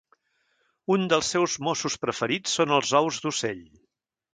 Un 0.95 1.05
dels 1.11 1.29
seus 1.35 1.59
mossos 1.69 2.01
preferits 2.07 2.59
són 2.61 2.77
els 2.81 2.99
ous 3.05 3.25
d'ocell. 3.27 3.67